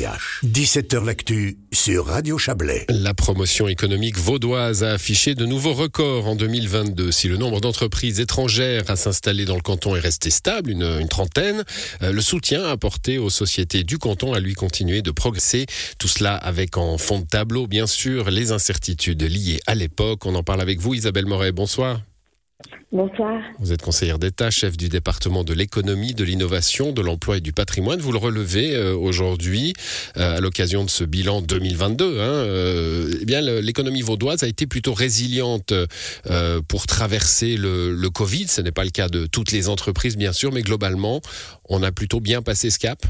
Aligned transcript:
17h 0.00 1.04
L'actu 1.04 1.58
sur 1.72 2.06
Radio 2.06 2.38
Chablais. 2.38 2.86
La 2.88 3.12
promotion 3.12 3.68
économique 3.68 4.16
vaudoise 4.16 4.82
a 4.82 4.92
affiché 4.92 5.34
de 5.34 5.44
nouveaux 5.44 5.74
records 5.74 6.26
en 6.26 6.36
2022. 6.36 7.12
Si 7.12 7.28
le 7.28 7.36
nombre 7.36 7.60
d'entreprises 7.60 8.18
étrangères 8.18 8.88
à 8.88 8.96
s'installer 8.96 9.44
dans 9.44 9.56
le 9.56 9.60
canton 9.60 9.94
est 9.96 10.00
resté 10.00 10.30
stable, 10.30 10.70
une, 10.70 11.06
trentaine, 11.08 11.64
euh, 12.02 12.12
le 12.12 12.20
soutien 12.22 12.64
apporté 12.64 13.18
aux 13.18 13.28
sociétés 13.28 13.84
du 13.84 13.98
canton 13.98 14.32
a 14.32 14.40
lui 14.40 14.54
continué 14.54 15.02
de 15.02 15.10
progresser. 15.10 15.66
Tout 15.98 16.08
cela 16.08 16.34
avec 16.34 16.78
en 16.78 16.96
fond 16.96 17.18
de 17.18 17.26
tableau, 17.26 17.66
bien 17.66 17.86
sûr, 17.86 18.30
les 18.30 18.52
incertitudes 18.52 19.22
liées 19.22 19.60
à 19.66 19.74
l'époque. 19.74 20.24
On 20.24 20.34
en 20.34 20.42
parle 20.42 20.62
avec 20.62 20.80
vous, 20.80 20.94
Isabelle 20.94 21.26
Moret. 21.26 21.52
Bonsoir. 21.52 22.00
Bonsoir. 22.92 23.40
Vous 23.60 23.72
êtes 23.72 23.82
conseillère 23.82 24.18
d'État, 24.18 24.50
chef 24.50 24.76
du 24.76 24.88
département 24.88 25.44
de 25.44 25.54
l'économie, 25.54 26.12
de 26.12 26.24
l'innovation, 26.24 26.90
de 26.90 27.00
l'emploi 27.00 27.36
et 27.36 27.40
du 27.40 27.52
patrimoine. 27.52 28.00
Vous 28.00 28.10
le 28.10 28.18
relevez 28.18 28.74
euh, 28.74 28.96
aujourd'hui 28.96 29.74
euh, 30.16 30.38
à 30.38 30.40
l'occasion 30.40 30.84
de 30.84 30.90
ce 30.90 31.04
bilan 31.04 31.40
2022. 31.40 32.04
Hein, 32.04 32.22
euh, 32.24 33.14
eh 33.20 33.24
bien, 33.24 33.42
l'économie 33.42 34.02
vaudoise 34.02 34.42
a 34.42 34.48
été 34.48 34.66
plutôt 34.66 34.92
résiliente 34.92 35.72
pour 36.66 36.88
traverser 36.88 37.56
le, 37.56 37.94
le 37.94 38.10
Covid. 38.10 38.48
Ce 38.48 38.60
n'est 38.60 38.72
pas 38.72 38.84
le 38.84 38.90
cas 38.90 39.08
de 39.08 39.26
toutes 39.26 39.52
les 39.52 39.68
entreprises, 39.68 40.16
bien 40.16 40.32
sûr, 40.32 40.50
mais 40.50 40.62
globalement, 40.62 41.20
on 41.68 41.84
a 41.84 41.92
plutôt 41.92 42.18
bien 42.18 42.42
passé 42.42 42.70
ce 42.70 42.80
cap. 42.80 43.06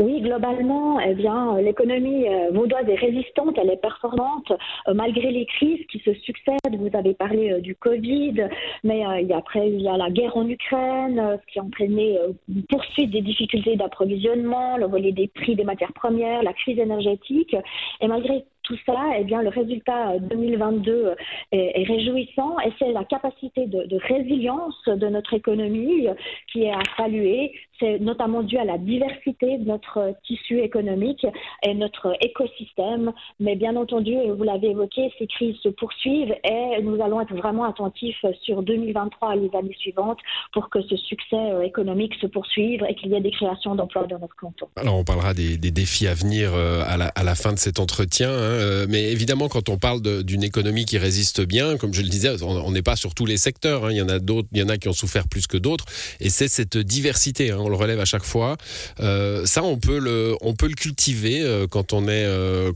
Oui, 0.00 0.22
globalement, 0.22 0.98
eh 0.98 1.12
bien, 1.12 1.60
l'économie 1.60 2.26
euh, 2.26 2.48
vaudoise 2.52 2.88
est 2.88 2.94
résistante, 2.94 3.58
elle 3.58 3.68
est 3.68 3.82
performante 3.82 4.50
euh, 4.88 4.94
malgré 4.94 5.30
les 5.30 5.44
crises 5.44 5.84
qui 5.88 5.98
se 5.98 6.14
succèdent. 6.14 6.78
Vous 6.78 6.88
avez 6.96 7.12
parlé 7.12 7.52
euh, 7.52 7.60
du 7.60 7.74
Covid, 7.74 8.48
mais 8.82 9.04
après 9.30 9.68
il 9.68 9.82
y 9.82 9.88
a 9.88 9.98
la 9.98 10.08
guerre 10.08 10.38
en 10.38 10.48
Ukraine, 10.48 11.38
ce 11.38 11.52
qui 11.52 11.58
a 11.58 11.62
entraîné 11.62 12.18
une 12.48 12.62
poursuite 12.62 13.10
des 13.10 13.20
difficultés 13.20 13.76
d'approvisionnement, 13.76 14.78
le 14.78 14.86
volet 14.86 15.12
des 15.12 15.28
prix 15.28 15.54
des 15.54 15.64
matières 15.64 15.92
premières, 15.92 16.42
la 16.42 16.54
crise 16.54 16.78
énergétique. 16.78 17.54
Et 18.00 18.08
malgré 18.08 18.46
tout 18.70 18.76
ça, 18.86 18.98
eh 19.18 19.24
bien, 19.24 19.42
le 19.42 19.48
résultat 19.48 20.18
2022 20.18 20.92
euh, 20.92 21.14
est, 21.52 21.82
réjouissant 21.84 22.58
et 22.60 22.72
c'est 22.78 22.92
la 22.92 23.04
capacité 23.04 23.66
de, 23.66 23.96
résilience 24.06 24.84
de 24.86 25.08
notre 25.08 25.34
économie 25.34 26.06
qui 26.52 26.64
est 26.64 26.72
à 26.72 26.82
saluer. 26.96 27.52
C'est 27.80 27.98
notamment 27.98 28.42
dû 28.42 28.58
à 28.58 28.64
la 28.64 28.78
diversité 28.78 29.58
de 29.58 29.64
notre 29.64 30.14
tissu 30.26 30.60
économique 30.60 31.26
et 31.62 31.74
notre 31.74 32.14
écosystème. 32.20 33.12
Mais 33.40 33.56
bien 33.56 33.74
entendu, 33.76 34.14
vous 34.36 34.44
l'avez 34.44 34.70
évoqué, 34.70 35.12
ces 35.18 35.26
crises 35.26 35.56
se 35.62 35.70
poursuivent 35.70 36.34
et 36.44 36.82
nous 36.82 37.02
allons 37.02 37.20
être 37.20 37.34
vraiment 37.34 37.64
attentifs 37.64 38.24
sur 38.42 38.62
2023 38.62 39.36
et 39.36 39.40
les 39.40 39.50
années 39.56 39.76
suivantes 39.78 40.18
pour 40.52 40.68
que 40.68 40.82
ce 40.82 40.96
succès 40.96 41.36
euh, 41.36 41.62
économique 41.62 42.14
se 42.20 42.26
poursuive 42.26 42.84
et 42.88 42.94
qu'il 42.94 43.10
y 43.10 43.14
ait 43.14 43.20
des 43.20 43.30
créations 43.30 43.74
d'emplois 43.74 44.06
dans 44.06 44.18
notre 44.18 44.36
canton. 44.36 44.68
Alors, 44.76 44.96
on 44.96 45.04
parlera 45.04 45.34
des, 45.34 45.56
défis 45.56 46.06
à 46.06 46.14
venir 46.14 46.50
euh, 46.54 46.82
à 46.86 47.22
la, 47.22 47.34
fin 47.34 47.52
de 47.52 47.58
cet 47.58 47.78
entretien. 47.78 48.30
Hein. 48.30 48.32
Euh, 48.32 48.86
mais 48.88 49.10
évidemment, 49.10 49.48
quand 49.48 49.68
on 49.68 49.78
parle 49.78 50.00
d'une 50.24 50.42
économie 50.42 50.84
qui 50.84 50.98
résiste 50.98 51.40
bien, 51.40 51.76
comme 51.76 51.94
je 51.94 52.02
le 52.02 52.08
disais, 52.08 52.42
on 52.42 52.70
n'est 52.70 52.82
pas 52.82 52.96
sur 52.96 53.14
tous 53.14 53.26
les 53.26 53.36
secteurs. 53.36 53.86
Hein. 53.86 53.92
Il 53.92 53.96
y 53.96 54.02
en 54.02 54.08
a 54.08 54.18
d'autres, 54.18 54.48
il 54.52 54.58
y 54.58 54.62
en 54.62 54.68
a 54.68 54.76
qui 54.76 54.88
ont 54.88 54.92
souffert 54.92 55.28
plus 55.28 55.46
que 55.46 55.56
d'autres. 55.56 55.84
Et 56.20 56.30
c'est 56.30 56.48
cette 56.48 56.76
diversité. 56.76 57.50
Hein. 57.50 57.58
Le 57.70 57.76
relève 57.76 58.00
à 58.00 58.04
chaque 58.04 58.24
fois. 58.24 58.56
Euh, 59.00 59.46
ça, 59.46 59.62
on 59.62 59.78
peut 59.78 59.98
le, 59.98 60.36
on 60.40 60.54
peut 60.54 60.68
le 60.68 60.74
cultiver 60.74 61.40
euh, 61.42 61.66
quand 61.66 61.92
on 61.92 62.08
est, 62.08 62.26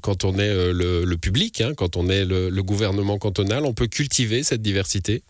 quand 0.00 0.24
on 0.24 0.38
est 0.38 0.72
le, 0.72 1.14
public, 1.16 1.60
hein, 1.60 1.72
quand 1.76 1.96
on 1.96 2.08
est 2.08 2.24
le 2.24 2.62
gouvernement 2.62 3.18
cantonal. 3.18 3.64
On 3.64 3.74
peut 3.74 3.86
cultiver 3.86 4.42
cette 4.42 4.62
diversité. 4.62 5.22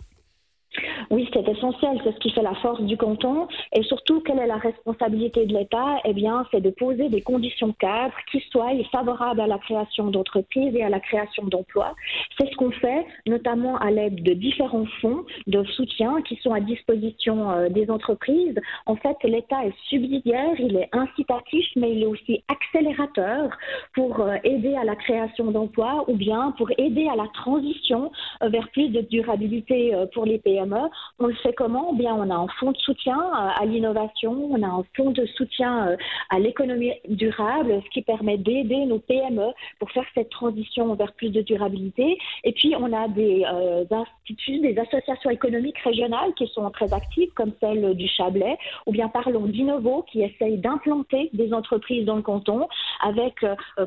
Oui, 1.10 1.28
c'est 1.32 1.46
essentiel, 1.48 2.00
c'est 2.04 2.12
ce 2.12 2.18
qui 2.20 2.30
fait 2.30 2.42
la 2.42 2.54
force 2.54 2.80
du 2.82 2.96
canton. 2.96 3.48
Et 3.72 3.82
surtout, 3.82 4.20
quelle 4.20 4.38
est 4.38 4.46
la 4.46 4.56
responsabilité 4.56 5.46
de 5.46 5.54
l'État? 5.54 6.00
Eh 6.04 6.12
bien, 6.12 6.46
c'est 6.50 6.60
de 6.60 6.70
poser 6.70 7.08
des 7.08 7.20
conditions 7.20 7.72
cadres 7.72 8.14
qui 8.30 8.40
soient 8.50 8.72
favorables 8.90 9.40
à 9.40 9.46
la 9.46 9.58
création 9.58 10.10
d'entreprises 10.10 10.74
et 10.74 10.82
à 10.82 10.88
la 10.88 11.00
création 11.00 11.44
d'emplois. 11.44 11.94
C'est 12.38 12.50
ce 12.50 12.56
qu'on 12.56 12.70
fait, 12.70 13.06
notamment 13.26 13.76
à 13.78 13.90
l'aide 13.90 14.22
de 14.22 14.32
différents 14.32 14.86
fonds 15.00 15.24
de 15.46 15.64
soutien 15.64 16.22
qui 16.22 16.36
sont 16.36 16.52
à 16.52 16.60
disposition 16.60 17.50
euh, 17.50 17.68
des 17.68 17.90
entreprises. 17.90 18.58
En 18.86 18.96
fait, 18.96 19.16
l'État 19.24 19.64
est 19.64 19.74
subsidiaire, 19.88 20.54
il 20.58 20.76
est 20.76 20.88
incitatif, 20.92 21.66
mais 21.76 21.92
il 21.92 22.02
est 22.02 22.06
aussi 22.06 22.44
accélérateur 22.48 23.50
pour 23.94 24.20
euh, 24.20 24.36
aider 24.44 24.74
à 24.74 24.84
la 24.84 24.96
création 24.96 25.50
d'emplois 25.50 26.04
ou 26.08 26.14
bien 26.14 26.52
pour 26.56 26.70
aider 26.78 27.08
à 27.08 27.16
la 27.16 27.26
transition 27.34 28.10
euh, 28.42 28.48
vers 28.48 28.68
plus 28.70 28.88
de 28.88 29.00
durabilité 29.02 29.92
pour 30.14 30.24
les 30.24 30.38
PME 30.38 30.88
on 31.18 31.26
le 31.26 31.34
fait 31.34 31.52
comment? 31.52 31.94
Eh 31.98 32.06
on 32.10 32.30
a 32.30 32.34
un 32.34 32.48
fonds 32.58 32.72
de 32.72 32.78
soutien 32.78 33.18
euh, 33.18 33.62
à 33.62 33.64
l'innovation, 33.64 34.32
on 34.50 34.62
a 34.62 34.66
un 34.66 34.84
fonds 34.96 35.10
de 35.10 35.26
soutien 35.26 35.88
euh, 35.88 35.96
à 36.30 36.38
l'économie 36.38 36.92
durable, 37.08 37.80
ce 37.84 37.90
qui 37.90 38.02
permet 38.02 38.36
d'aider 38.36 38.84
nos 38.86 38.98
PME 38.98 39.52
pour 39.78 39.90
faire 39.90 40.04
cette 40.14 40.30
transition 40.30 40.94
vers 40.94 41.12
plus 41.12 41.30
de 41.30 41.40
durabilité. 41.40 42.18
Et 42.42 42.52
puis, 42.52 42.74
on 42.78 42.92
a 42.92 43.08
des 43.08 43.44
euh, 43.44 43.84
instituts, 43.90 44.60
des 44.60 44.78
associations 44.78 45.30
économiques 45.30 45.78
régionales 45.78 46.34
qui 46.34 46.46
sont 46.48 46.68
très 46.70 46.92
actives, 46.92 47.30
comme 47.34 47.52
celle 47.60 47.94
du 47.94 48.08
Chablais, 48.08 48.58
ou 48.86 48.92
bien 48.92 49.08
parlons 49.08 49.46
d'Innovo, 49.46 50.04
qui 50.10 50.22
essaye 50.22 50.58
d'implanter 50.58 51.30
des 51.32 51.52
entreprises 51.52 52.04
dans 52.04 52.16
le 52.16 52.22
canton, 52.22 52.68
avec 53.02 53.34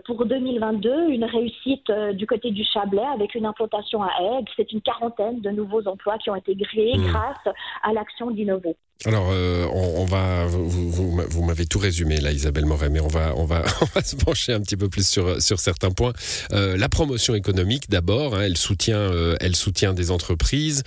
pour 0.05 0.25
2022 0.25 1.09
une 1.09 1.25
réussite 1.25 1.91
du 2.13 2.27
côté 2.27 2.51
du 2.51 2.63
Chablais, 2.63 3.05
avec 3.13 3.35
une 3.35 3.45
implantation 3.45 4.03
à 4.03 4.09
Aigues. 4.21 4.49
C'est 4.55 4.71
une 4.71 4.81
quarantaine 4.81 5.41
de 5.41 5.49
nouveaux 5.49 5.87
emplois 5.87 6.17
qui 6.17 6.29
ont 6.29 6.35
été 6.35 6.55
créés 6.55 6.97
Mmh. 6.97 7.07
grâce 7.07 7.55
à 7.83 7.93
l'action 7.93 8.31
d'Innovo. 8.31 8.75
Alors, 9.05 9.29
euh, 9.31 9.67
on, 9.71 10.05
va, 10.05 10.47
vous, 10.47 11.43
m'avez 11.43 11.67
tout 11.67 11.77
résumé 11.77 12.17
là, 12.17 12.31
Isabelle 12.31 12.65
Moret, 12.65 12.89
mais 12.89 12.99
on 12.99 13.07
va, 13.07 13.33
on 13.37 13.45
va, 13.45 13.63
se 14.03 14.15
pencher 14.15 14.53
un 14.53 14.59
petit 14.59 14.75
peu 14.75 14.89
plus 14.89 15.07
sur, 15.07 15.39
sur 15.39 15.59
certains 15.59 15.91
points. 15.91 16.13
Euh, 16.51 16.75
la 16.77 16.89
promotion 16.89 17.35
économique, 17.35 17.89
d'abord, 17.89 18.35
hein, 18.35 18.41
elle 18.41 18.57
soutient, 18.57 18.97
euh, 18.97 19.35
elle 19.39 19.55
soutient 19.55 19.93
des 19.93 20.09
entreprises 20.09 20.83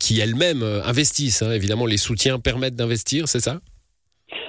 qui 0.00 0.20
elles-mêmes 0.20 0.62
investissent. 0.62 1.42
Hein. 1.42 1.52
Évidemment, 1.52 1.84
les 1.84 1.98
soutiens 1.98 2.38
permettent 2.38 2.76
d'investir, 2.76 3.28
c'est 3.28 3.40
ça? 3.40 3.58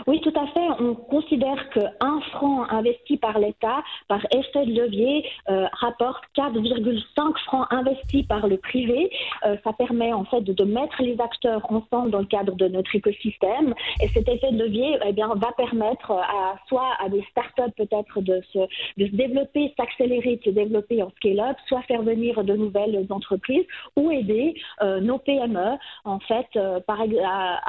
Oui, 0.08 0.22
tout 0.22 0.30
à 0.30 0.34
fait. 0.34 0.37
On 0.80 0.94
considère 0.94 1.70
qu'un 1.70 2.22
franc 2.32 2.70
investi 2.70 3.18
par 3.18 3.40
l'État, 3.40 3.84
par 4.08 4.26
effet 4.32 4.66
de 4.66 4.74
levier, 4.80 5.26
euh, 5.50 5.66
rapporte 5.74 6.24
4,5 6.36 7.38
francs 7.46 7.68
investis 7.72 8.26
par 8.28 8.48
le 8.48 8.58
privé. 8.58 9.10
Euh, 9.46 9.58
ça 9.64 9.74
permet 9.74 10.14
en 10.14 10.26
fait 10.26 10.42
de, 10.42 10.64
mettre 10.64 11.02
les 11.02 11.20
acteurs 11.20 11.66
ensemble 11.72 12.12
dans 12.12 12.20
le 12.20 12.26
cadre 12.26 12.56
de 12.56 12.68
notre 12.68 12.94
écosystème. 12.96 13.74
Et 14.02 14.08
cet 14.10 14.28
effet 14.28 14.52
de 14.52 14.64
levier 14.64 15.00
eh 15.06 15.14
bien, 15.14 15.30
va 15.30 15.52
permettre 15.58 16.12
à 16.12 16.58
soit 16.68 16.92
à 17.00 17.10
des 17.10 17.24
startups 17.32 17.74
peut-être 17.76 18.22
de 18.22 18.42
se, 18.54 18.60
de 18.98 19.08
développer, 19.08 19.74
s'accélérer, 19.78 20.36
de 20.38 20.44
se 20.44 20.50
développer 20.50 21.02
en 21.02 21.10
scale-up, 21.18 21.58
soit 21.68 21.82
faire 21.84 22.02
venir 22.02 22.44
de 22.44 22.56
nouvelles 22.56 23.06
entreprises 23.10 23.66
ou 23.96 24.12
aider 24.12 24.56
euh, 24.82 25.00
nos 25.00 25.18
PME 25.20 25.78
en 26.06 26.20
fait 26.20 26.48
à, 26.58 27.62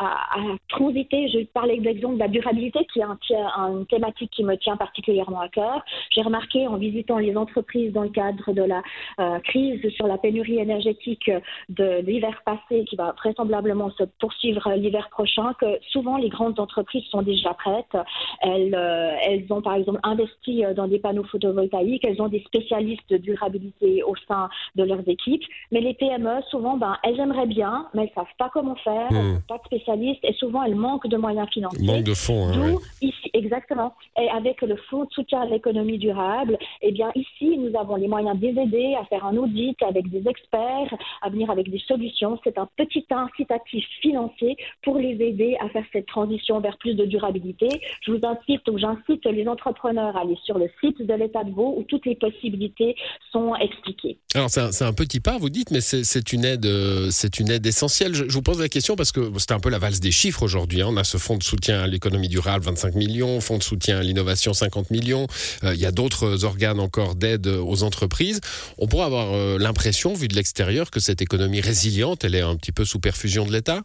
transiter. 0.69 1.29
Je 1.29 1.45
parlais 1.47 1.79
d'exemple 1.79 2.19
la 2.19 2.29
durabilité, 2.29 2.87
est 3.01 3.37
un, 3.57 3.69
une 3.69 3.87
thématique 3.87 4.31
qui 4.31 4.45
me 4.45 4.57
tient 4.57 4.77
particulièrement 4.77 5.41
à 5.41 5.49
cœur. 5.49 5.85
J'ai 6.11 6.23
remarqué 6.23 6.67
en 6.67 6.77
visitant 6.77 7.19
les 7.19 7.37
entreprises 7.37 7.93
dans 7.93 8.03
le 8.03 8.09
cadre 8.09 8.53
de 8.53 8.63
la 8.63 8.83
euh, 9.21 9.39
crise 9.41 9.81
sur 9.91 10.07
la 10.07 10.19
pénurie 10.19 10.59
énergétique 10.59 11.31
de 11.69 12.01
l'hiver 12.01 12.43
passé, 12.45 12.85
qui 12.85 12.97
va 12.97 13.13
vraisemblablement 13.13 13.91
se 13.91 14.05
poursuivre 14.21 14.73
l'hiver 14.75 15.09
prochain, 15.11 15.53
que 15.61 15.79
souvent 15.91 16.17
les 16.17 16.29
grandes 16.29 16.59
entreprises 16.61 17.05
sont 17.11 17.23
déjà 17.23 17.55
prêtes. 17.55 17.97
Elles, 18.41 18.75
euh, 18.75 19.17
elles 19.23 19.47
ont 19.51 19.63
par 19.63 19.75
exemple 19.75 20.01
investi 20.03 20.65
euh, 20.65 20.75
dans 20.75 20.89
des 20.89 20.99
panneaux 20.99 21.25
photovoltaïques, 21.25 22.05
elles 22.05 22.21
ont 22.23 22.29
des 22.29 22.43
spécialistes 22.45 23.09
de 23.11 23.17
durabilité 23.17 24.03
au 24.03 24.15
sein 24.27 24.49
de 24.77 24.85
leurs 24.85 25.07
équipes. 25.09 25.45
Mais 25.73 25.81
les 25.81 25.95
PME, 25.95 26.41
souvent, 26.51 26.77
ben, 26.77 26.97
elles 27.03 27.19
aimeraient 27.21 27.47
bien, 27.47 27.87
mais 27.95 28.03
elles 28.03 28.11
ne 28.11 28.15
savent 28.15 28.37
pas 28.39 28.51
comment 28.53 28.77
faire, 28.77 29.09
elles 29.11 29.17
mmh. 29.17 29.43
pas 29.49 29.59
de 29.59 29.65
spécialistes 29.65 30.25
et 30.25 30.33
souvent 30.35 30.63
elles 30.63 30.75
manquent 30.75 31.09
de 31.09 31.17
moyens 31.17 31.49
financiers 31.51 32.03
de 32.03 32.15
fonds. 32.15 32.49
Hein, 32.49 32.77
ici, 33.01 33.31
exactement. 33.33 33.95
Et 34.21 34.29
avec 34.31 34.63
le 34.63 34.77
fonds 34.89 35.05
de 35.05 35.11
soutien 35.11 35.43
à 35.43 35.47
l'économie 35.47 35.99
durable, 35.99 36.59
eh 36.83 36.93
bien 36.93 37.11
ici, 37.15 37.57
nous 37.59 37.79
avons 37.79 37.97
les 37.97 38.09
moyens 38.09 38.39
de 38.39 38.47
les 38.47 38.63
aider 38.63 38.97
à 39.01 39.05
faire 39.07 39.25
un 39.25 39.37
audit 39.37 39.77
avec 39.83 40.09
des 40.11 40.29
experts, 40.29 40.95
à 41.23 41.31
venir 41.31 41.51
avec 41.51 41.71
des 41.71 41.81
solutions. 41.87 42.39
C'est 42.45 42.59
un 42.59 42.69
petit 42.77 43.05
incitatif 43.11 43.85
financier 44.01 44.57
pour 44.83 44.99
les 44.99 45.15
aider 45.23 45.57
à 45.61 45.69
faire 45.69 45.85
cette 45.93 46.07
transition 46.07 46.61
vers 46.61 46.77
plus 46.79 46.95
de 46.95 47.05
durabilité. 47.05 47.69
Je 48.03 48.13
vous 48.13 48.21
incite 48.25 48.69
ou 48.69 48.79
j'incite 48.79 49.25
les 49.27 49.47
entrepreneurs 49.47 50.17
à 50.17 50.21
aller 50.21 50.39
sur 50.45 50.59
le 50.59 50.71
site 50.81 51.01
de 51.03 51.15
l'État 51.15 51.45
de 51.45 51.51
Vaud 51.51 51.75
où 51.77 51.83
toutes 51.85 52.07
les 52.07 52.15
possibilités 52.17 52.97
sont 53.33 53.55
expliquées. 53.57 54.19
Alors 54.35 54.51
c'est 54.51 54.83
un, 54.83 54.93
petit 54.93 55.21
pas, 55.21 55.39
vous 55.39 55.51
dites, 55.51 55.71
mais 55.71 55.81
c'est 55.81 56.33
une 56.33 56.45
aide, 56.45 56.67
euh, 56.67 57.09
c'est 57.11 57.41
une 57.41 57.51
aide 57.51 57.67
essentielle. 57.67 58.15
Je, 58.15 58.25
vous 58.25 58.43
pose 58.43 58.61
la 58.61 58.69
question 58.69 58.97
parce 58.97 59.13
que 59.13 59.21
c'est 59.39 59.53
un 59.53 59.61
peu 59.61 59.71
la 59.71 59.79
valse 59.79 60.01
des 60.01 60.13
chiffres 60.13 60.43
aujourd'hui. 60.43 60.83
Hein. 60.83 60.89
On 60.91 60.97
a 60.97 61.05
ce 61.05 61.19
fonds 61.19 61.37
de 61.37 61.43
soutien 61.43 61.81
à 61.81 61.87
l'économie 61.87 62.29
durable, 62.29 62.65
25 62.65 62.78
millions, 62.95 63.41
fonds 63.41 63.59
de 63.59 63.63
soutien 63.63 63.99
à 63.99 64.03
l'innovation, 64.03 64.53
50 64.53 64.91
millions. 64.91 65.27
Euh, 65.65 65.75
il 65.75 65.81
y 65.81 65.87
a 65.87 65.93
d'autres 65.93 66.45
organes 66.45 66.81
encore 66.81 67.15
d'aide 67.15 67.47
aux 67.47 67.83
entreprises. 67.83 68.41
On 68.79 68.87
pourrait 68.87 69.07
avoir 69.07 69.33
euh, 69.33 69.59
l'impression, 69.59 70.15
vu 70.15 70.29
de 70.29 70.35
l'extérieur, 70.35 70.91
que 70.91 71.01
cette 71.01 71.23
économie 71.23 71.61
résiliente, 71.61 72.25
elle 72.25 72.35
est 72.35 72.41
un 72.41 72.57
petit 72.57 72.73
peu 72.73 72.85
sous 72.85 73.01
perfusion 73.01 73.47
de 73.47 73.53
l'État 73.53 73.83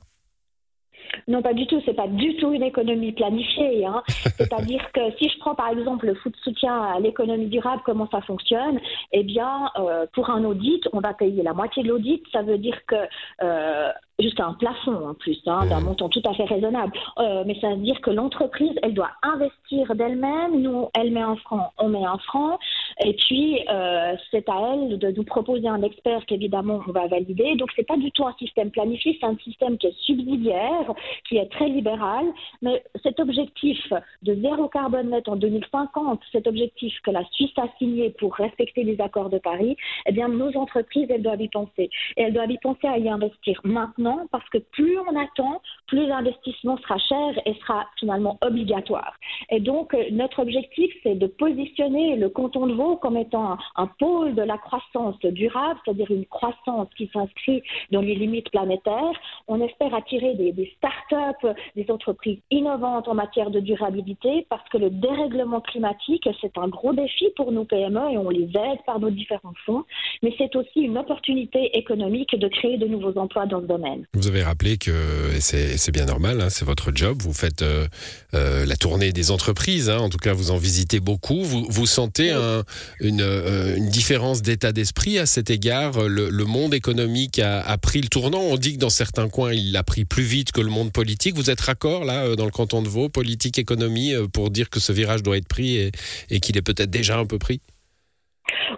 Non, 1.27 1.41
pas 1.41 1.53
du 1.53 1.67
tout. 1.67 1.81
C'est 1.85 1.93
pas 1.93 2.07
du 2.07 2.35
tout 2.37 2.51
une 2.53 2.63
économie 2.63 3.11
planifiée. 3.11 3.85
Hein. 3.85 4.03
C'est-à-dire 4.07 4.91
que 4.93 5.01
si 5.17 5.29
je 5.29 5.39
prends 5.39 5.55
par 5.55 5.69
exemple 5.69 6.05
le 6.05 6.15
foot 6.15 6.33
soutien 6.43 6.81
à 6.81 6.99
l'économie 6.99 7.47
durable, 7.47 7.81
comment 7.85 8.07
ça 8.09 8.21
fonctionne? 8.21 8.79
Eh 9.11 9.23
bien, 9.23 9.69
euh, 9.77 10.05
pour 10.13 10.29
un 10.29 10.43
audit, 10.43 10.87
on 10.93 10.99
va 10.99 11.13
payer 11.13 11.43
la 11.43 11.53
moitié 11.53 11.83
de 11.83 11.89
l'audit. 11.89 12.23
Ça 12.31 12.41
veut 12.41 12.57
dire 12.57 12.77
que 12.87 12.95
euh, 13.41 13.89
jusqu'à 14.19 14.45
un 14.45 14.53
plafond 14.53 15.09
en 15.09 15.13
plus, 15.13 15.41
hein, 15.47 15.65
d'un 15.65 15.79
montant 15.79 16.09
tout 16.09 16.21
à 16.25 16.33
fait 16.33 16.45
raisonnable. 16.45 16.93
Euh, 17.17 17.43
mais 17.45 17.59
ça 17.59 17.69
veut 17.69 17.77
dire 17.77 17.99
que 18.01 18.11
l'entreprise, 18.11 18.73
elle 18.81 18.93
doit 18.93 19.11
investir 19.21 19.95
d'elle-même. 19.95 20.61
Nous, 20.61 20.89
elle 20.93 21.11
met 21.11 21.21
un 21.21 21.35
franc, 21.37 21.71
on 21.77 21.89
met 21.89 22.05
un 22.05 22.17
franc. 22.19 22.59
Et 23.04 23.13
puis, 23.13 23.60
euh, 23.69 24.16
c'est 24.31 24.48
à 24.50 24.74
elle 24.74 24.98
de 24.98 25.12
nous 25.12 25.24
proposer 25.24 25.68
un 25.68 25.81
expert 25.81 26.25
qu'évidemment 26.25 26.81
on 26.88 26.92
va 26.92 27.07
valider. 27.07 27.56
Donc, 27.56 27.69
c'est 27.75 27.88
pas 27.88 27.98
du 27.98 28.12
tout 28.12 28.25
un 28.25 28.34
système 28.34 28.72
planifié, 28.72 29.18
c'est 29.19 29.28
un 29.28 29.38
système 29.44 29.78
qui 29.78 29.88
est 29.88 29.98
subsidiaire, 30.01 30.94
qui 31.28 31.38
est 31.38 31.51
très 31.51 31.69
libéral. 31.69 32.25
Mais 32.62 32.84
cet 33.01 33.19
objectif 33.19 33.80
de 34.22 34.36
zéro 34.36 34.68
carbone 34.68 35.10
net 35.10 35.28
en 35.28 35.36
2050, 35.36 36.22
cet 36.31 36.48
objectif 36.48 36.94
que 37.04 37.12
la 37.12 37.24
Suisse 37.31 37.57
a 37.57 37.68
signé 37.78 38.12
pour 38.12 38.36
respecter 38.36 38.84
les 38.84 39.00
accords 39.01 39.30
de 39.30 39.40
Paris, 39.40 39.75
eh 40.06 40.12
bien, 40.12 40.28
nos 40.28 40.56
entreprises, 40.57 41.07
elles 41.10 41.24
doivent 41.24 41.42
y 41.42 41.50
penser. 41.50 41.90
Et 42.18 42.22
elles 42.22 42.34
doivent 42.34 42.51
y 42.51 42.57
penser 42.60 42.88
à 42.88 42.98
y 42.98 43.10
investir 43.10 43.60
maintenant 43.63 44.28
parce 44.31 44.48
que 44.50 44.57
plus 44.57 44.98
on 45.00 45.16
attend, 45.19 45.62
plus 45.88 46.06
l'investissement 46.07 46.78
sera 46.78 46.98
cher 46.98 47.42
et 47.45 47.54
sera 47.56 47.88
finalement 48.00 48.38
obligatoire. 48.42 49.16
Et 49.50 49.60
donc, 49.60 49.94
euh, 49.94 50.04
notre 50.12 50.40
objectif, 50.40 50.94
c'est 51.04 51.16
de 51.16 51.28
positionner 51.28 52.16
le 52.16 52.30
canton 52.30 52.68
de 52.68 52.74
Vaud 52.74 52.82
comme 53.01 53.18
étant 53.18 53.57
un, 53.75 53.88
pôle 54.00 54.35
de 54.35 54.41
la 54.41 54.57
croissance 54.57 55.18
durable, 55.19 55.80
c'est-à-dire 55.83 56.12
une 56.12 56.25
croissance 56.25 56.88
qui 56.97 57.09
s'inscrit 57.13 57.63
dans 57.91 58.01
les 58.01 58.15
limites 58.15 58.50
planétaires. 58.50 59.18
On 59.47 59.62
espère 59.62 59.94
attirer 59.94 60.35
des, 60.35 60.51
des 60.51 60.71
start-up, 60.77 61.56
des 61.75 61.85
entreprises 61.89 62.39
innovantes 62.51 63.07
en 63.07 63.13
matière 63.13 63.50
de 63.50 63.59
durabilité 63.59 64.45
parce 64.50 64.68
que 64.69 64.77
le 64.77 64.89
dérèglement 64.89 65.62
climatique, 65.62 66.27
c'est 66.41 66.57
un 66.57 66.68
gros 66.68 66.94
défi 66.94 67.27
pour 67.35 67.51
nos 67.51 67.65
PME 67.65 68.12
et 68.12 68.18
on 68.18 68.30
les 68.30 68.45
aide 68.45 68.80
par 68.85 69.00
nos 69.00 69.09
différents 69.09 69.53
fonds. 69.65 69.83
Mais 70.21 70.33
c'est 70.38 70.56
aussi 70.56 70.81
une 70.81 70.97
opportunité 70.97 71.77
économique 71.77 72.38
de 72.38 72.47
créer 72.47 72.77
de 72.77 72.88
nouveaux 72.88 73.18
emplois 73.18 73.45
dans 73.45 73.62
ce 73.62 73.68
domaine. 73.68 74.06
Vous 74.13 74.27
avez 74.27 74.44
rappelé 74.44 74.77
que, 74.77 74.91
c'est 75.39 75.91
bien 75.91 76.06
normal, 76.06 76.41
hein, 76.41 76.50
c'est 76.50 76.65
votre 76.65 76.91
job, 76.94 77.18
vous 77.21 77.33
faites 77.33 77.62
euh, 77.62 77.88
euh, 78.33 78.65
la 78.65 78.75
tournée 78.75 79.12
des 79.12 79.31
entreprises, 79.31 79.89
hein, 79.89 80.00
en 80.00 80.09
tout 80.09 80.18
cas 80.18 80.33
vous 80.33 80.51
en 80.51 80.57
visitez 80.57 81.00
beaucoup. 81.00 81.44
Vous, 81.44 81.65
vous 81.69 81.85
sentez 81.85 82.31
un, 82.31 82.63
une, 82.99 83.21
euh, 83.21 83.75
une, 83.75 83.89
différence 83.89 84.41
d'état 84.41 84.71
d'esprit 84.71 85.19
à 85.19 85.25
cet 85.25 85.49
égard 85.49 86.07
le, 86.07 86.45
monde 86.45 86.73
économique 86.73 87.39
a, 87.39 87.77
pris 87.77 88.01
le 88.01 88.07
tournant. 88.07 88.41
On 88.41 88.57
dit 88.57 88.75
que 88.75 88.79
dans 88.79 88.89
certains 88.89 89.29
coins, 89.29 89.53
il 89.53 89.71
l'a 89.71 89.83
pris 89.83 90.05
plus 90.05 90.23
vite 90.23 90.51
que 90.51 90.61
le 90.61 90.69
monde 90.69 90.91
politique. 90.91 91.35
Vous 91.35 91.49
êtes 91.49 91.61
raccord 91.61 92.05
là, 92.05 92.35
dans 92.35 92.45
le 92.45 92.51
canton 92.51 92.81
de 92.81 92.87
Vaud, 92.87 93.09
politique, 93.09 93.57
économie, 93.57 94.13
pour 94.33 94.49
dire 94.49 94.69
que 94.69 94.79
ce 94.79 94.91
virage 94.91 95.23
doit 95.23 95.37
être 95.37 95.47
pris 95.47 95.77
et, 95.77 95.91
et 96.29 96.39
qu'il 96.39 96.57
est 96.57 96.61
peut-être 96.61 96.89
déjà 96.89 97.17
un 97.17 97.25
peu 97.25 97.37
pris? 97.37 97.61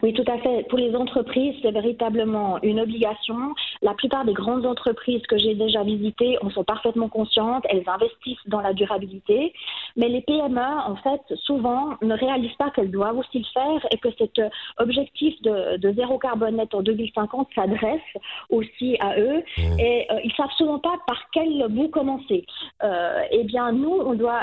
Oui, 0.02 0.14
tout 0.14 0.30
à 0.32 0.38
fait. 0.38 0.68
Pour 0.70 0.78
les 0.78 0.96
entreprises, 0.96 1.56
c'est 1.62 1.72
véritablement 1.72 2.62
une 2.62 2.80
obligation. 2.80 3.56
La 3.82 3.94
plupart 3.94 4.26
des 4.26 4.34
grandes 4.34 4.66
entreprises 4.66 5.22
que 5.28 5.38
j'ai 5.38 5.56
déjà 5.56 5.84
visitées 5.84 6.38
en 6.42 6.50
sont 6.50 6.64
parfaitement 6.64 7.10
conscientes. 7.10 7.66
Elles 7.70 7.84
investissent 7.88 8.48
dans 8.48 8.62
la 8.62 8.74
durabilité. 8.74 9.54
Mais 9.96 10.10
les 10.10 10.22
PME, 10.22 10.60
en 10.60 10.96
fait, 10.98 11.22
souvent 11.44 11.96
ne 12.02 12.14
réalisent 12.16 12.56
pas 12.58 12.70
qu'elles 12.72 12.92
doivent 12.92 13.18
aussi 13.18 13.40
le 13.40 13.46
faire 13.54 13.88
et 13.92 13.98
que 13.98 14.10
cet 14.18 14.42
objectif 14.78 15.42
de, 15.42 15.94
zéro 15.94 16.18
carbone 16.18 16.58
net 16.58 16.74
en 16.74 16.82
2050 16.82 17.48
s'adresse 17.56 18.02
aussi 18.50 18.98
à 19.00 19.18
eux. 19.18 19.44
Mmh. 19.58 19.80
Et 19.80 20.08
euh, 20.12 20.20
ils 20.24 20.34
savent 20.34 20.52
souvent 20.58 20.80
pas 20.80 20.96
par 21.08 21.18
quel 21.32 21.66
bout 21.70 21.90
commencer. 21.90 22.46
Euh, 22.84 23.22
eh 23.32 23.44
bien, 23.44 23.72
nous, 23.72 24.02
on 24.06 24.14
doit. 24.14 24.42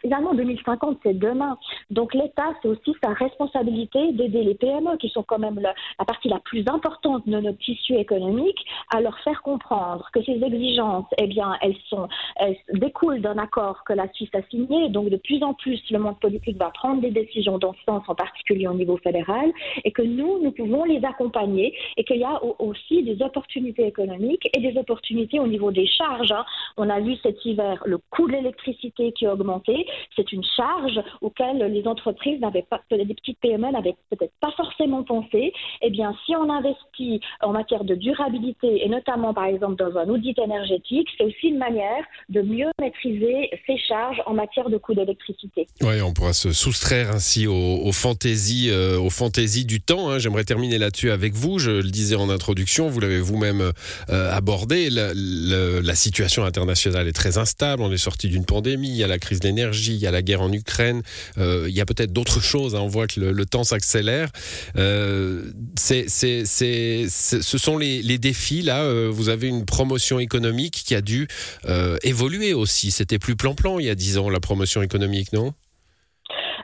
Finalement, 0.00 0.34
2050, 0.34 0.98
c'est 1.02 1.18
demain. 1.18 1.56
Donc, 1.90 2.14
l'État, 2.14 2.54
c'est 2.60 2.68
aussi 2.68 2.94
sa 3.02 3.12
responsabilité 3.12 4.12
d'aider 4.12 4.42
les 4.42 4.54
PME, 4.54 4.96
qui 4.98 5.08
sont 5.08 5.22
quand 5.22 5.38
même 5.38 5.60
la, 5.60 5.74
partie 6.04 6.28
la 6.28 6.40
plus 6.40 6.64
importante 6.68 7.26
de 7.28 7.38
notre 7.38 7.58
tissu 7.58 7.94
économique, 7.94 8.58
à 8.94 9.00
leur 9.00 9.18
faire 9.20 9.42
comprendre 9.42 10.08
que 10.12 10.22
ces 10.24 10.42
exigences, 10.42 11.06
eh 11.18 11.26
bien, 11.26 11.56
elles, 11.60 11.76
sont, 11.88 12.08
elles 12.36 12.56
découlent 12.74 13.20
d'un 13.20 13.38
accord 13.38 13.84
que 13.84 13.92
la 13.92 14.08
Suisse 14.12 14.34
a 14.34 14.42
signé. 14.50 14.71
Donc, 14.88 15.10
de 15.10 15.16
plus 15.16 15.42
en 15.42 15.54
plus, 15.54 15.80
le 15.90 15.98
monde 15.98 16.18
politique 16.18 16.56
va 16.56 16.70
prendre 16.70 17.00
des 17.00 17.10
décisions 17.10 17.58
dans 17.58 17.74
ce 17.74 17.82
sens, 17.84 18.02
en 18.08 18.14
particulier 18.14 18.66
au 18.66 18.74
niveau 18.74 18.96
fédéral, 18.96 19.52
et 19.84 19.92
que 19.92 20.02
nous, 20.02 20.42
nous 20.42 20.52
pouvons 20.52 20.84
les 20.84 21.04
accompagner, 21.04 21.74
et 21.96 22.04
qu'il 22.04 22.18
y 22.18 22.24
a 22.24 22.40
aussi 22.58 23.02
des 23.02 23.22
opportunités 23.22 23.86
économiques 23.86 24.48
et 24.56 24.60
des 24.60 24.78
opportunités 24.78 25.38
au 25.40 25.46
niveau 25.46 25.70
des 25.70 25.86
charges. 25.86 26.32
Hein. 26.32 26.44
On 26.76 26.88
a 26.88 27.00
vu 27.00 27.16
cet 27.22 27.44
hiver 27.44 27.82
le 27.84 27.98
coût 28.10 28.26
de 28.26 28.32
l'électricité 28.32 29.12
qui 29.12 29.26
a 29.26 29.34
augmenté. 29.34 29.86
C'est 30.16 30.32
une 30.32 30.44
charge 30.56 31.00
auquel 31.20 31.58
les 31.58 31.86
entreprises 31.86 32.40
n'avaient 32.40 32.66
pas, 32.68 32.80
les 32.90 33.04
petites 33.14 33.38
PME 33.40 33.70
n'avaient 33.70 33.96
peut-être 34.10 34.32
pas 34.40 34.52
forcément 34.52 35.02
pensé, 35.02 35.52
eh 35.82 35.90
bien, 35.90 36.14
si 36.24 36.34
on 36.36 36.48
investit 36.48 37.20
en 37.42 37.52
matière 37.52 37.84
de 37.84 37.94
durabilité 37.94 38.84
et 38.84 38.88
notamment, 38.88 39.34
par 39.34 39.44
exemple, 39.44 39.76
dans 39.76 39.96
un 39.98 40.08
audit 40.08 40.38
énergétique, 40.38 41.08
c'est 41.16 41.24
aussi 41.24 41.48
une 41.48 41.58
manière 41.58 42.04
de 42.28 42.42
mieux 42.42 42.70
maîtriser 42.80 43.50
ses 43.66 43.76
charges 43.78 44.22
en 44.26 44.34
matière 44.34 44.61
de 44.70 44.78
coûts 44.78 44.94
d'électricité. 44.94 45.66
Oui, 45.80 46.00
on 46.00 46.12
pourra 46.12 46.32
se 46.32 46.52
soustraire 46.52 47.10
ainsi 47.10 47.46
aux, 47.46 47.92
fantaisies, 47.92 48.70
euh, 48.70 48.98
aux 48.98 49.10
fantaisies 49.10 49.64
du 49.64 49.80
temps. 49.80 50.10
Hein. 50.10 50.18
J'aimerais 50.18 50.44
terminer 50.44 50.78
là-dessus 50.78 51.10
avec 51.10 51.34
vous. 51.34 51.58
Je 51.58 51.70
le 51.70 51.90
disais 51.90 52.14
en 52.14 52.30
introduction, 52.30 52.88
vous 52.88 53.00
l'avez 53.00 53.20
vous-même 53.20 53.72
euh, 54.10 54.32
abordé. 54.32 54.90
La, 54.90 55.94
situation 55.94 56.44
internationale 56.44 57.06
est 57.06 57.12
très 57.12 57.38
instable. 57.38 57.82
On 57.82 57.92
est 57.92 57.98
sorti 57.98 58.28
d'une 58.28 58.44
pandémie. 58.44 58.88
Il 58.88 58.96
y 58.96 59.04
a 59.04 59.06
la 59.06 59.18
crise 59.18 59.40
de 59.40 59.46
l'énergie, 59.46 59.94
il 59.94 60.00
y 60.00 60.06
a 60.06 60.10
la 60.10 60.22
guerre 60.22 60.40
en 60.40 60.52
Ukraine. 60.52 61.02
Euh, 61.38 61.66
il 61.68 61.74
y 61.74 61.80
a 61.80 61.86
peut-être 61.86 62.12
d'autres 62.12 62.40
choses. 62.40 62.74
Hein. 62.74 62.80
On 62.80 62.88
voit 62.88 63.06
que 63.06 63.20
le, 63.20 63.46
temps 63.46 63.64
s'accélère. 63.64 64.30
Euh, 64.76 65.44
ce 65.76 67.58
sont 67.58 67.78
les, 67.78 68.18
défis 68.18 68.62
là. 68.62 68.82
Euh, 68.82 69.10
vous 69.12 69.28
avez 69.28 69.48
une 69.48 69.64
promotion 69.64 70.18
économique 70.18 70.82
qui 70.84 70.94
a 70.94 71.00
dû 71.00 71.28
euh, 71.68 71.96
évoluer 72.02 72.54
aussi. 72.54 72.90
C'était 72.90 73.18
plus 73.18 73.36
plan-plan 73.36 73.78
il 73.78 73.86
y 73.86 73.90
a 73.90 73.94
dix 73.94 74.18
ans 74.18 74.30
la 74.30 74.40
promotion 74.52 74.82
économique, 74.82 75.32
non? 75.32 75.52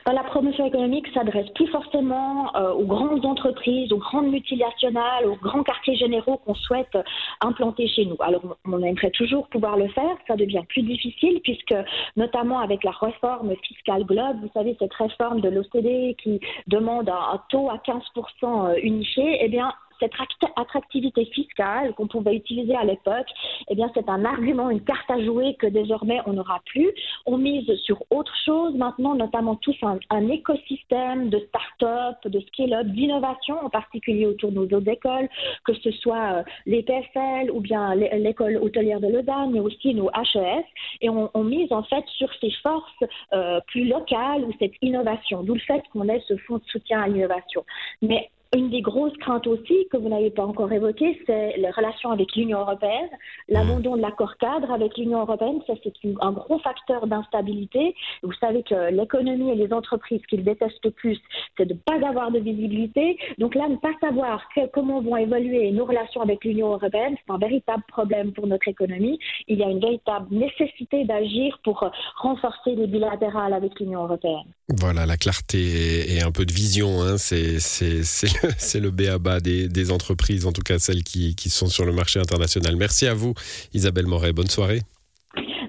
La 0.05 0.23
promotion 0.23 0.65
économique 0.65 1.07
s'adresse 1.13 1.49
plus 1.55 1.67
forcément 1.67 2.55
euh, 2.55 2.71
aux 2.71 2.85
grandes 2.85 3.25
entreprises, 3.25 3.91
aux 3.91 3.97
grandes 3.97 4.29
multinationales, 4.29 5.25
aux 5.27 5.35
grands 5.35 5.63
quartiers 5.63 5.95
généraux 5.95 6.37
qu'on 6.37 6.55
souhaite 6.55 6.95
implanter 7.41 7.87
chez 7.87 8.05
nous. 8.05 8.15
Alors, 8.19 8.57
on 8.65 8.81
aimerait 8.81 9.11
toujours 9.11 9.47
pouvoir 9.49 9.75
le 9.77 9.87
faire, 9.89 10.15
ça 10.27 10.35
devient 10.35 10.63
plus 10.69 10.83
difficile 10.83 11.41
puisque, 11.43 11.75
notamment 12.15 12.59
avec 12.59 12.83
la 12.83 12.91
réforme 12.91 13.53
fiscale 13.67 14.03
globe, 14.03 14.37
vous 14.41 14.51
savez, 14.53 14.75
cette 14.79 14.93
réforme 14.93 15.41
de 15.41 15.49
l'OCDE 15.49 16.15
qui 16.17 16.39
demande 16.67 17.09
un, 17.09 17.39
taux 17.49 17.69
à 17.69 17.77
15% 17.77 17.99
euh, 18.43 18.75
unifié, 18.81 19.39
eh 19.41 19.49
bien, 19.49 19.73
cette 19.99 20.13
attractivité 20.55 21.25
fiscale 21.25 21.93
qu'on 21.93 22.07
pouvait 22.07 22.35
utiliser 22.35 22.75
à 22.75 22.83
l'époque, 22.83 23.27
eh 23.69 23.75
bien, 23.75 23.91
c'est 23.93 24.09
un 24.09 24.25
argument, 24.25 24.69
une 24.69 24.83
carte 24.83 25.09
à 25.09 25.23
jouer 25.23 25.55
que 25.59 25.67
désormais 25.67 26.19
on 26.25 26.33
n'aura 26.33 26.61
plus. 26.65 26.89
On 27.25 27.37
mise 27.37 27.71
sur 27.83 28.03
autre 28.09 28.33
chose 28.45 28.75
maintenant, 28.75 29.15
notamment 29.15 29.55
tous 29.55 29.75
un, 29.83 30.29
écosystème 30.29 31.29
de 31.29 31.39
start-up, 31.47 32.17
de 32.25 32.39
scale-up, 32.39 32.87
d'innovation, 32.87 33.55
en 33.63 33.69
particulier 33.69 34.25
autour 34.25 34.51
de 34.51 34.55
nos 34.55 34.65
autres 34.65 34.89
écoles, 34.89 35.27
que 35.65 35.73
ce 35.73 35.91
soit 35.91 36.33
euh, 36.33 36.43
les 36.65 36.83
PFL 36.83 37.51
ou 37.51 37.61
bien 37.61 37.95
l'école 37.95 38.57
hôtelière 38.57 38.99
de 38.99 39.07
Lausanne, 39.07 39.51
mais 39.51 39.59
aussi 39.59 39.93
nos 39.93 40.09
HES. 40.09 40.63
Et 41.01 41.09
on, 41.09 41.29
mise 41.43 41.71
en 41.71 41.83
fait 41.83 42.05
sur 42.17 42.29
ces 42.39 42.51
forces 42.61 43.03
euh, 43.33 43.59
plus 43.67 43.85
locales 43.85 44.43
ou 44.43 44.51
cette 44.59 44.73
innovation, 44.81 45.41
d'où 45.43 45.55
le 45.55 45.59
fait 45.61 45.81
qu'on 45.91 46.07
ait 46.09 46.21
ce 46.27 46.37
fonds 46.37 46.57
de 46.57 46.65
soutien 46.65 47.01
à 47.01 47.07
l'innovation. 47.07 47.65
Mais 48.01 48.29
une 48.55 48.71
des 48.71 48.81
grosses 48.81 49.15
craintes 49.17 49.45
aussi 49.45 49.87
que 49.91 49.97
vous 49.97 50.09
n'avez 50.09 50.31
pas 50.31 50.43
encore 50.43 50.71
évoquées, 50.71 51.21
c'est 51.27 51.55
les 51.57 51.69
relations 51.69 52.09
avec 52.09 52.35
l'Union 52.35 52.61
européenne. 52.61 53.09
L'abandon 53.47 53.95
de 53.95 54.01
l'accord 54.01 54.37
cadre 54.37 54.71
avec 54.71 54.97
l'Union 54.97 55.19
européenne, 55.19 55.59
ça 55.67 55.73
c'est 55.83 55.93
un 56.19 56.31
gros 56.31 56.57
facteur 56.59 57.05
d'instabilité. 57.05 57.95
Vous 58.23 58.33
savez 58.33 58.63
que 58.63 58.89
l'économie 58.89 59.51
et 59.51 59.55
les 59.55 59.71
entreprises 59.71 60.25
qu'ils 60.27 60.43
détestent 60.43 60.83
le 60.83 60.89
plus, 60.89 61.19
c'est 61.57 61.67
de 61.67 61.73
ne 61.73 61.79
pas 61.79 62.07
avoir 62.07 62.31
de 62.31 62.39
visibilité. 62.39 63.19
Donc 63.37 63.53
là, 63.53 63.69
ne 63.69 63.75
pas 63.75 63.93
savoir 64.01 64.41
comment 64.73 64.99
vont 64.99 65.17
évoluer 65.17 65.71
nos 65.71 65.85
relations 65.85 66.21
avec 66.21 66.43
l'Union 66.43 66.73
européenne, 66.73 67.15
c'est 67.17 67.31
un 67.31 67.37
véritable 67.37 67.83
problème 67.87 68.31
pour 68.31 68.47
notre 68.47 68.67
économie. 68.67 69.19
Il 69.49 69.57
y 69.57 69.63
a 69.63 69.69
une 69.69 69.79
véritable 69.79 70.27
nécessité 70.29 71.05
d'agir 71.05 71.59
pour 71.63 71.83
renforcer 72.17 72.75
les 72.75 72.87
bilatérales 72.87 73.53
avec 73.53 73.79
l'Union 73.79 74.03
européenne. 74.03 74.45
Voilà, 74.69 75.05
la 75.05 75.17
clarté 75.17 76.13
et 76.13 76.21
un 76.21 76.31
peu 76.31 76.45
de 76.45 76.53
vision, 76.53 77.01
hein, 77.01 77.17
c'est 77.17 77.59
c'est 77.59 78.79
le 78.79 78.91
béaba 78.99 79.39
des, 79.39 79.67
des 79.67 79.91
entreprises, 79.91 80.45
en 80.45 80.51
tout 80.51 80.61
cas 80.61 80.77
celles 80.79 81.03
qui, 81.03 81.35
qui 81.35 81.49
sont 81.49 81.67
sur 81.67 81.85
le 81.85 81.91
marché 81.91 82.19
international. 82.19 82.75
Merci 82.75 83.07
à 83.07 83.13
vous, 83.13 83.33
Isabelle 83.73 84.05
Moret. 84.05 84.33
Bonne 84.33 84.47
soirée. 84.47 84.81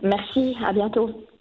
Merci, 0.03 0.55
à 0.65 0.73
bientôt. 0.73 1.11